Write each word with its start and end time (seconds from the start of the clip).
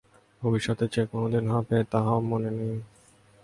ভবিষ্যতে 0.41 0.85
যে 0.93 1.03
কোনদিন 1.05 1.45
হইবে, 1.51 1.77
তাহাও 1.91 2.19
মনে 2.21 2.49
হয় 2.49 2.57
না। 2.69 2.77